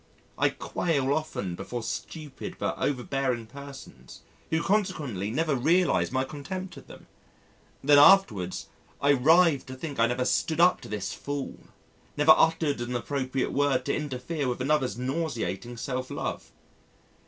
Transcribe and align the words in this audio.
I 0.35 0.49
quail 0.49 1.13
often 1.13 1.53
before 1.53 1.83
stupid 1.83 2.55
but 2.57 2.75
over 2.79 3.03
bearing 3.03 3.45
persons 3.45 4.21
who 4.49 4.63
consequently 4.63 5.29
never 5.29 5.55
realise 5.55 6.11
my 6.11 6.23
contempt 6.23 6.75
of 6.77 6.87
them. 6.87 7.05
Then 7.83 7.99
afterwards, 7.99 8.65
I 8.99 9.11
writhe 9.13 9.63
to 9.67 9.75
think 9.75 9.99
I 9.99 10.07
never 10.07 10.25
stood 10.25 10.59
up 10.59 10.81
to 10.81 10.89
this 10.89 11.13
fool; 11.13 11.59
never 12.17 12.33
uttered 12.35 12.81
an 12.81 12.95
appropriate 12.95 13.53
word 13.53 13.85
to 13.85 13.95
interfere 13.95 14.47
with 14.47 14.59
another's 14.59 14.97
nauseating 14.97 15.77
self 15.77 16.09
love. 16.09 16.51